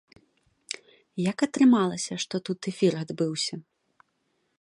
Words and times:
Як 1.31 1.37
атрымалася, 1.47 2.13
што 2.23 2.35
тут 2.49 2.59
эфір 2.71 2.93
адбыўся? 3.03 3.55